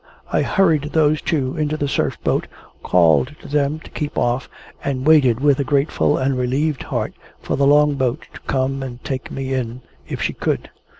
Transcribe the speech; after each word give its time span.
I 0.33 0.41
hurried 0.41 0.93
those 0.93 1.21
two 1.21 1.55
into 1.57 1.77
the 1.77 1.87
Surf 1.87 2.17
boat, 2.23 2.47
called 2.81 3.35
to 3.39 3.47
them 3.47 3.77
to 3.81 3.91
keep 3.91 4.17
off, 4.17 4.49
and 4.83 5.05
waited 5.05 5.41
with 5.41 5.59
a 5.59 5.63
grateful 5.63 6.17
and 6.17 6.35
relieved 6.39 6.81
heart 6.81 7.13
for 7.39 7.55
the 7.55 7.67
Long 7.67 7.93
boat 7.93 8.25
to 8.33 8.39
come 8.47 8.81
and 8.81 9.03
take 9.03 9.29
me 9.29 9.53
in, 9.53 9.81
if 10.07 10.19
she 10.19 10.33
could. 10.33 10.71